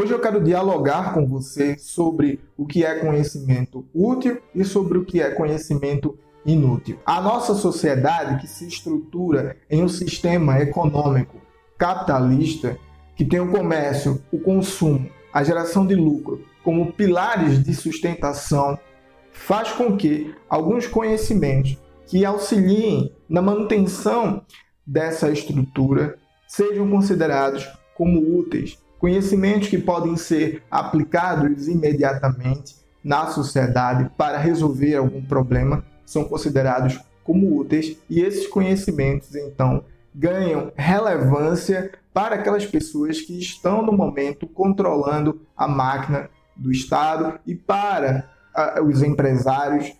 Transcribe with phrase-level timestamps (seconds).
[0.00, 5.04] Hoje eu quero dialogar com você sobre o que é conhecimento útil e sobre o
[5.04, 6.98] que é conhecimento inútil.
[7.04, 11.36] A nossa sociedade, que se estrutura em um sistema econômico
[11.76, 12.78] capitalista,
[13.14, 18.78] que tem o comércio, o consumo, a geração de lucro como pilares de sustentação,
[19.32, 21.76] faz com que alguns conhecimentos
[22.06, 24.46] que auxiliem na manutenção
[24.86, 28.78] dessa estrutura sejam considerados como úteis.
[29.00, 37.56] Conhecimentos que podem ser aplicados imediatamente na sociedade para resolver algum problema são considerados como
[37.58, 39.82] úteis e esses conhecimentos então
[40.14, 47.54] ganham relevância para aquelas pessoas que estão no momento controlando a máquina do Estado e
[47.54, 49.92] para uh, os empresários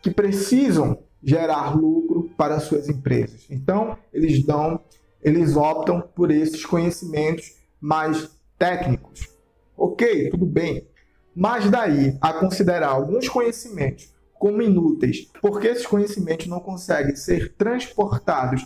[0.00, 3.46] que precisam gerar lucro para suas empresas.
[3.50, 4.78] Então, eles dão,
[5.22, 8.30] eles optam por esses conhecimentos mais
[8.64, 9.28] técnicos.
[9.76, 10.88] OK, tudo bem.
[11.36, 18.64] Mas daí a considerar alguns conhecimentos como inúteis, porque esses conhecimentos não conseguem ser transportados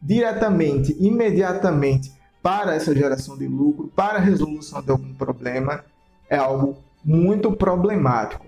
[0.00, 2.10] diretamente, imediatamente
[2.42, 5.84] para essa geração de lucro, para a resolução de algum problema,
[6.28, 8.46] é algo muito problemático.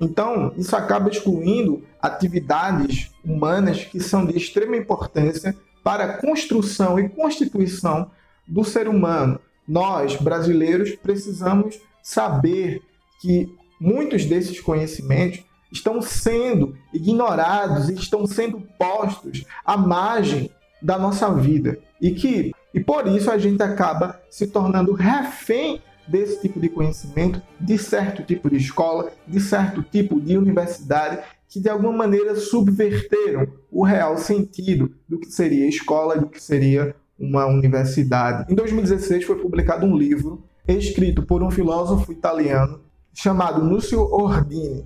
[0.00, 7.08] Então, isso acaba excluindo atividades humanas que são de extrema importância para a construção e
[7.08, 8.10] constituição
[8.46, 9.38] do ser humano.
[9.66, 12.82] Nós, brasileiros, precisamos saber
[13.20, 21.32] que muitos desses conhecimentos estão sendo ignorados e estão sendo postos à margem da nossa
[21.34, 21.78] vida.
[22.00, 27.40] E que e por isso a gente acaba se tornando refém desse tipo de conhecimento,
[27.60, 33.46] de certo tipo de escola, de certo tipo de universidade, que de alguma maneira subverteram
[33.70, 38.52] o real sentido do que seria escola, do que seria uma universidade.
[38.52, 42.80] Em 2016 foi publicado um livro escrito por um filósofo italiano
[43.12, 44.84] chamado Núcio Ordini.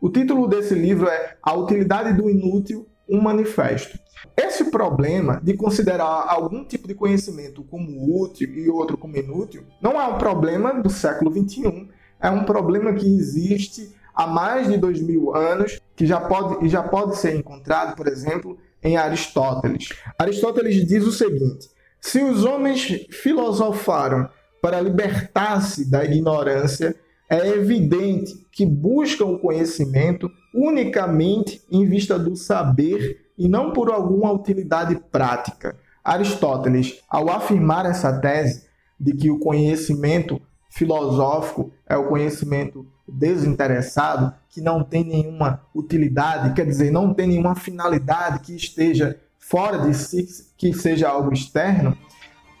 [0.00, 3.98] O título desse livro é A Utilidade do Inútil, um Manifesto.
[4.36, 10.00] Esse problema de considerar algum tipo de conhecimento como útil e outro como inútil não
[10.00, 11.88] é um problema do século XXI,
[12.20, 16.82] é um problema que existe há mais de dois mil anos, que já pode, já
[16.82, 19.88] pode ser encontrado, por exemplo, em Aristóteles.
[20.18, 21.68] Aristóteles diz o seguinte:
[22.00, 24.28] se os homens filosofaram
[24.60, 26.94] para libertar-se da ignorância,
[27.30, 34.32] é evidente que buscam o conhecimento unicamente em vista do saber e não por alguma
[34.32, 35.76] utilidade prática.
[36.02, 38.66] Aristóteles, ao afirmar essa tese
[38.98, 40.40] de que o conhecimento
[40.70, 47.54] filosófico é o conhecimento desinteressado, que não tem nenhuma utilidade, quer dizer, não tem nenhuma
[47.54, 50.26] finalidade que esteja fora de si,
[50.56, 51.96] que seja algo externo,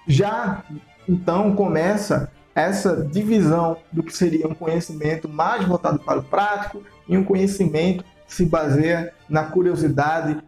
[0.06, 0.64] já
[1.08, 7.16] então começa essa divisão do que seria um conhecimento mais voltado para o prático e
[7.16, 10.42] um conhecimento que se baseia na curiosidade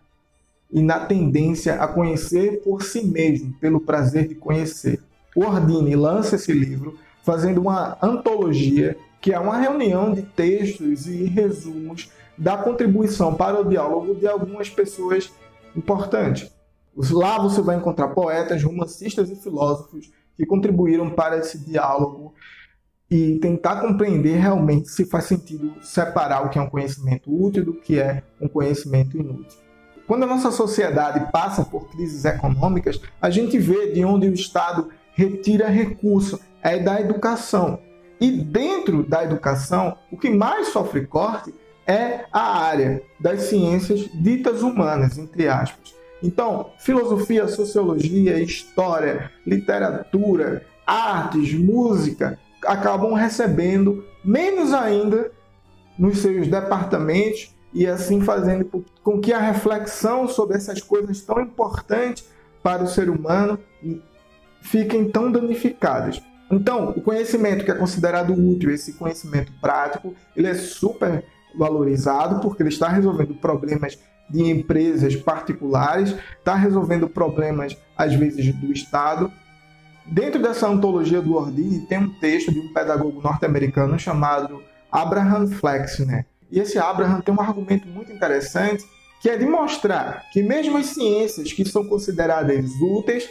[0.73, 5.01] e na tendência a conhecer por si mesmo, pelo prazer de conhecer.
[5.37, 11.25] O Ordine lança esse livro fazendo uma antologia, que é uma reunião de textos e
[11.25, 15.31] resumos da contribuição para o diálogo de algumas pessoas
[15.77, 16.51] importantes.
[16.97, 22.35] Lá você vai encontrar poetas, romancistas e filósofos que contribuíram para esse diálogo
[23.11, 27.75] e tentar compreender realmente se faz sentido separar o que é um conhecimento útil do
[27.75, 29.59] que é um conhecimento inútil.
[30.07, 34.89] Quando a nossa sociedade passa por crises econômicas, a gente vê de onde o Estado
[35.13, 37.81] retira recurso, é da educação.
[38.21, 41.55] E dentro da educação, o que mais sofre corte
[41.87, 45.95] é a área das ciências ditas humanas, entre aspas.
[46.23, 55.33] Então, filosofia, sociologia, história, literatura, artes, música acabam recebendo menos ainda
[55.99, 62.29] nos seus departamentos e assim fazendo com que a reflexão sobre essas coisas tão importantes
[62.63, 63.59] para o ser humano
[64.61, 66.23] fiquem tão danificadas.
[66.51, 71.25] Então, o conhecimento que é considerado útil, esse conhecimento prático, ele é super
[71.55, 73.99] valorizado porque ele está resolvendo problemas
[74.29, 79.31] de empresas particulares, está resolvendo problemas, às vezes, do Estado.
[80.07, 86.27] Dentro dessa antologia do Ordini, tem um texto de um pedagogo norte-americano chamado Abraham Flexner,
[86.51, 88.85] e esse Abraham tem um argumento muito interessante,
[89.21, 93.31] que é de mostrar que mesmo as ciências que são consideradas úteis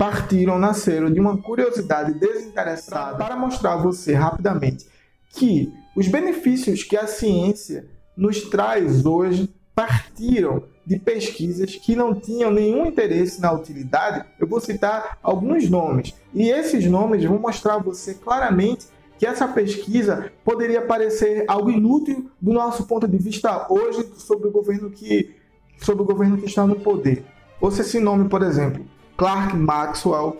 [0.00, 4.86] partiram, nasceram de uma curiosidade desinteressada para mostrar a você rapidamente
[5.28, 7.86] que os benefícios que a ciência
[8.16, 14.24] nos traz hoje partiram de pesquisas que não tinham nenhum interesse na utilidade.
[14.38, 16.14] Eu vou citar alguns nomes.
[16.32, 18.86] E esses nomes vão mostrar a você claramente
[19.18, 24.50] que essa pesquisa poderia parecer algo inútil do nosso ponto de vista hoje sobre o
[24.50, 25.36] governo que,
[25.76, 27.22] sobre o governo que está no poder.
[27.60, 28.82] Ouça esse nome, por exemplo:
[29.20, 30.38] Clark Maxwell,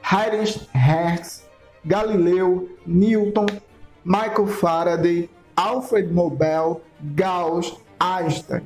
[0.00, 1.46] Heinrich Hertz,
[1.84, 3.44] Galileu, Newton,
[4.02, 6.80] Michael Faraday, Alfred Nobel,
[7.14, 8.62] Gauss, Einstein.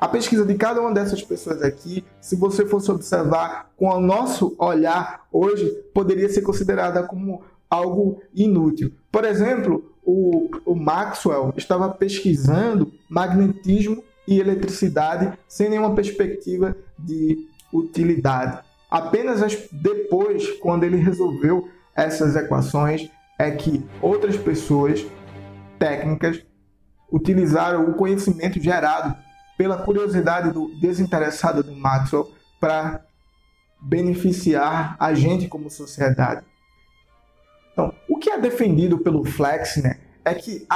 [0.00, 4.56] A pesquisa de cada uma dessas pessoas aqui, se você fosse observar com o nosso
[4.58, 8.92] olhar hoje, poderia ser considerada como algo inútil.
[9.12, 18.65] Por exemplo, o, o Maxwell estava pesquisando magnetismo e eletricidade sem nenhuma perspectiva de utilidade.
[18.90, 25.04] Apenas depois, quando ele resolveu essas equações, é que outras pessoas
[25.78, 26.44] técnicas
[27.10, 29.16] utilizaram o conhecimento gerado
[29.56, 32.30] pela curiosidade do desinteressada do Maxwell
[32.60, 33.04] para
[33.80, 36.44] beneficiar a gente como sociedade.
[37.72, 40.66] Então, o que é defendido pelo Flexner é que,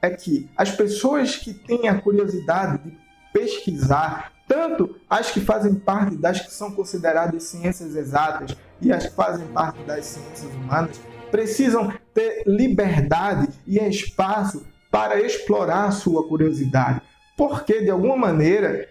[0.00, 2.96] é que as pessoas que têm a curiosidade de
[3.32, 9.14] pesquisar, tanto as que fazem parte das que são consideradas ciências exatas e as que
[9.14, 10.98] fazem parte das ciências humanas,
[11.30, 17.02] precisam ter liberdade e espaço para explorar sua curiosidade,
[17.36, 18.88] porque de alguma maneira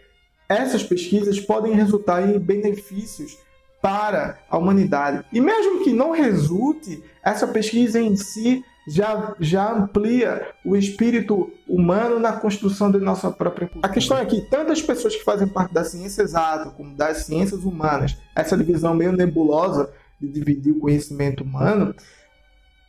[0.48, 3.38] essas pesquisas podem resultar em benefícios
[3.81, 5.25] para a humanidade.
[5.33, 12.19] E mesmo que não resulte, essa pesquisa em si já, já amplia o espírito humano
[12.19, 13.86] na construção da nossa própria cultura.
[13.86, 17.63] A questão é que tantas pessoas que fazem parte da ciência exata como das ciências
[17.63, 21.94] humanas, essa divisão meio nebulosa de dividir o conhecimento humano,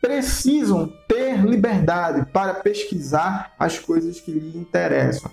[0.00, 5.31] precisam ter liberdade para pesquisar as coisas que lhe interessam.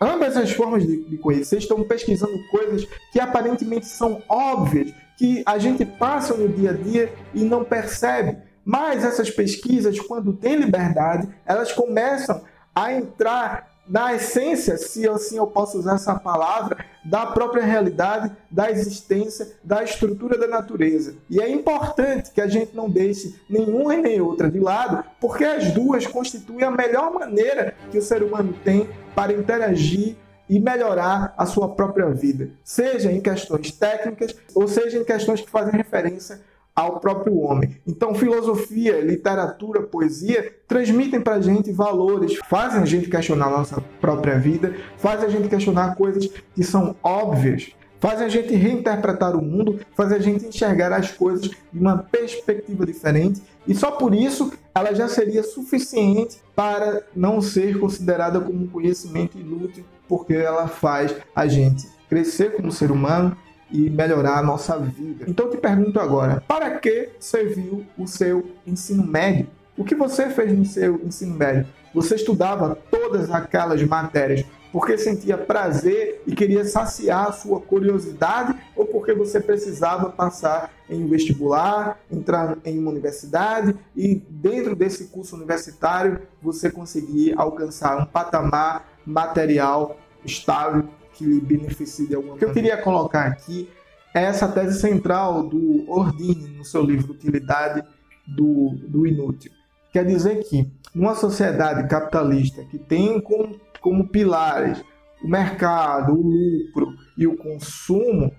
[0.00, 5.58] Ambas as formas de, de, conhecer estão pesquisando coisas que aparentemente são óbvias, que a
[5.58, 8.38] gente passa no dia a dia e não percebe.
[8.64, 12.42] Mas essas pesquisas, quando têm liberdade, elas começam
[12.74, 18.70] a entrar na essência, se assim eu posso usar essa palavra, da própria realidade, da
[18.70, 21.14] existência, da estrutura da natureza.
[21.28, 25.44] E é importante que a gente não deixe nenhuma e nem outra de lado, porque
[25.44, 30.16] as duas constituem a melhor maneira que o ser humano tem para interagir
[30.48, 35.50] e melhorar a sua própria vida, seja em questões técnicas ou seja em questões que
[35.50, 36.40] fazem referência
[36.74, 37.76] ao próprio homem.
[37.86, 43.80] Então, filosofia, literatura, poesia transmitem para a gente valores, fazem a gente questionar a nossa
[44.00, 49.42] própria vida, fazem a gente questionar coisas que são óbvias, fazem a gente reinterpretar o
[49.42, 54.52] mundo, fazem a gente enxergar as coisas de uma perspectiva diferente e só por isso
[54.74, 61.14] ela já seria suficiente para não ser considerada como um conhecimento inútil, porque ela faz
[61.34, 63.36] a gente crescer como ser humano,
[63.74, 65.24] e melhorar a nossa vida.
[65.26, 69.48] Então eu te pergunto agora, para que serviu o seu ensino médio?
[69.76, 71.66] O que você fez no seu ensino médio?
[71.92, 78.86] Você estudava todas aquelas matérias porque sentia prazer e queria saciar a sua curiosidade ou
[78.86, 85.34] porque você precisava passar em um vestibular, entrar em uma universidade e dentro desse curso
[85.34, 92.50] universitário você conseguir alcançar um patamar material estável que lhe beneficie de alguma maneira.
[92.50, 93.68] O que eu queria colocar aqui
[94.14, 97.82] é essa tese central do Ordine no seu livro Utilidade
[98.26, 99.50] do, do Inútil.
[99.92, 104.82] Quer dizer que, numa sociedade capitalista que tem como, como pilares
[105.22, 108.32] o mercado, o lucro e o consumo,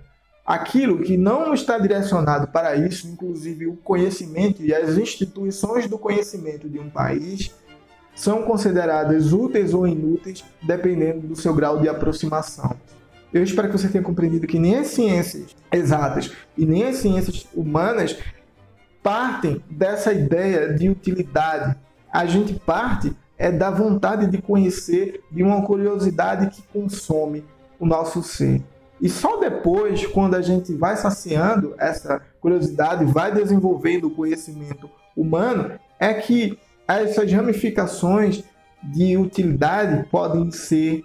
[0.45, 6.69] aquilo que não está direcionado para isso, inclusive o conhecimento e as instituições do conhecimento
[6.69, 7.53] de um país,
[8.15, 12.75] são consideradas úteis ou inúteis dependendo do seu grau de aproximação.
[13.33, 17.45] Eu espero que você tenha compreendido que nem as ciências exatas e nem as ciências
[17.53, 18.17] humanas
[19.03, 21.75] partem dessa ideia de utilidade.
[22.11, 27.43] A gente parte é da vontade de conhecer, de uma curiosidade que consome
[27.77, 28.63] o nosso ser.
[29.01, 35.71] E só depois, quando a gente vai saciando essa curiosidade, vai desenvolvendo o conhecimento humano,
[35.99, 38.43] é que essas ramificações
[38.83, 41.01] de utilidade podem ser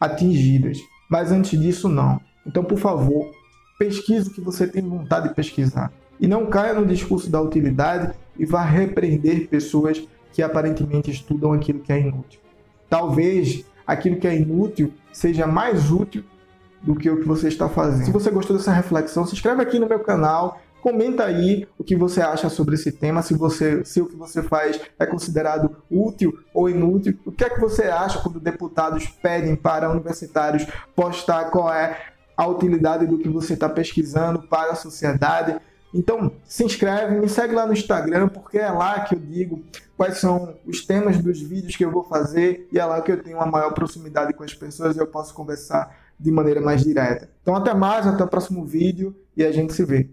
[0.00, 0.78] atingidas.
[1.10, 2.20] Mas antes disso, não.
[2.46, 3.30] Então, por favor,
[3.78, 5.92] pesquise o que você tem vontade de pesquisar.
[6.20, 11.80] E não caia no discurso da utilidade e vá repreender pessoas que aparentemente estudam aquilo
[11.80, 12.40] que é inútil.
[12.88, 16.24] Talvez aquilo que é inútil seja mais útil
[16.82, 18.06] do que o que você está fazendo.
[18.06, 21.96] Se você gostou dessa reflexão, se inscreve aqui no meu canal, Comenta aí o que
[21.96, 26.38] você acha sobre esse tema, se você, se o que você faz é considerado útil
[26.54, 27.18] ou inútil.
[27.24, 31.98] O que é que você acha quando deputados pedem para universitários postar qual é
[32.36, 35.60] a utilidade do que você está pesquisando para a sociedade?
[35.92, 39.64] Então, se inscreve, me segue lá no Instagram, porque é lá que eu digo
[39.96, 43.22] quais são os temas dos vídeos que eu vou fazer e é lá que eu
[43.22, 47.28] tenho uma maior proximidade com as pessoas e eu posso conversar de maneira mais direta.
[47.42, 50.08] Então, até mais, até o próximo vídeo e a gente se vê.